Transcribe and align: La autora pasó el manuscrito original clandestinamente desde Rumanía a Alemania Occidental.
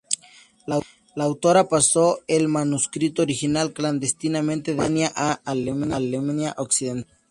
La 0.65 1.23
autora 1.25 1.69
pasó 1.69 2.21
el 2.27 2.47
manuscrito 2.47 3.21
original 3.21 3.71
clandestinamente 3.71 4.71
desde 4.73 4.85
Rumanía 4.87 5.11
a 5.15 5.33
Alemania 5.45 6.55
Occidental. 6.57 7.05